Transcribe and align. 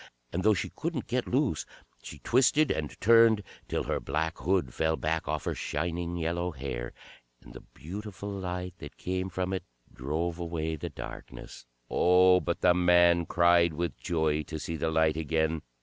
And 0.33 0.41
though 0.41 0.55
she 0.55 0.71
couldn't 0.75 1.05
get 1.05 1.27
loose, 1.27 1.63
she 2.01 2.17
twisted 2.17 2.71
and 2.71 2.99
turned, 2.99 3.43
till 3.67 3.83
her 3.83 3.99
black 3.99 4.39
hood 4.39 4.73
fell 4.73 4.95
back 4.95 5.27
off 5.27 5.43
her 5.43 5.53
shining 5.53 6.17
yellow 6.17 6.49
hair, 6.49 6.91
and 7.43 7.53
the 7.53 7.61
beautiful 7.61 8.31
light 8.31 8.73
that 8.79 8.97
came 8.97 9.29
from 9.29 9.53
it 9.53 9.61
drove 9.93 10.39
away 10.39 10.75
the 10.75 10.89
darkness. 10.89 11.67
Oh, 11.87 12.39
but 12.39 12.61
the 12.61 12.73
man 12.73 13.27
cried 13.27 13.73
with 13.75 13.95
joy 13.99 14.41
to 14.45 14.57
see 14.57 14.75
the 14.75 14.89
light 14.89 15.17
again. 15.17 15.61